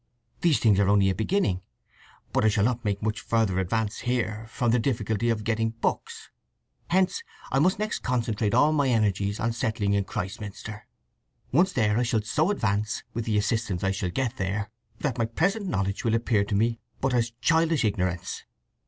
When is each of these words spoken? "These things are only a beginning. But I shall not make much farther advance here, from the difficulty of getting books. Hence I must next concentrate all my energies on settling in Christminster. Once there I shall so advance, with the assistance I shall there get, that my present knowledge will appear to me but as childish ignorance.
"These 0.39 0.57
things 0.57 0.79
are 0.79 0.89
only 0.89 1.11
a 1.11 1.13
beginning. 1.13 1.61
But 2.33 2.43
I 2.43 2.47
shall 2.47 2.63
not 2.65 2.83
make 2.83 3.03
much 3.03 3.21
farther 3.21 3.59
advance 3.59 3.99
here, 3.99 4.47
from 4.49 4.71
the 4.71 4.79
difficulty 4.79 5.29
of 5.29 5.43
getting 5.43 5.75
books. 5.79 6.31
Hence 6.87 7.21
I 7.51 7.59
must 7.59 7.77
next 7.77 7.99
concentrate 7.99 8.55
all 8.55 8.73
my 8.73 8.89
energies 8.89 9.39
on 9.39 9.53
settling 9.53 9.93
in 9.93 10.05
Christminster. 10.05 10.87
Once 11.51 11.71
there 11.71 11.99
I 11.99 12.01
shall 12.01 12.23
so 12.23 12.49
advance, 12.49 13.03
with 13.13 13.25
the 13.25 13.37
assistance 13.37 13.83
I 13.83 13.91
shall 13.91 14.09
there 14.09 14.27
get, 14.29 14.71
that 15.01 15.19
my 15.19 15.25
present 15.25 15.67
knowledge 15.67 16.03
will 16.03 16.15
appear 16.15 16.45
to 16.45 16.55
me 16.55 16.79
but 16.99 17.13
as 17.13 17.33
childish 17.39 17.85
ignorance. 17.85 18.45